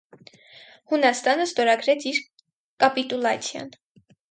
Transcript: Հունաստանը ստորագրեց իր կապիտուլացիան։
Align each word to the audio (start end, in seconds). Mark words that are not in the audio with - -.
Հունաստանը 0.93 1.45
ստորագրեց 1.51 2.09
իր 2.13 2.19
կապիտուլացիան։ 2.87 3.73